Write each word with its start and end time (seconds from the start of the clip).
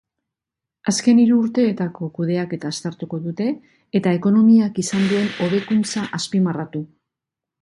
Azken 0.91 1.19
hiru 1.23 1.35
urteetako 1.41 2.07
kudeaketa 2.15 2.71
aztertuko 2.75 3.19
dute 3.27 3.47
eta 4.01 4.15
ekonomiak 4.21 4.81
izan 4.85 5.07
duen 5.13 5.29
hobekuntza 5.47 6.09
azpimarratu. 6.21 6.83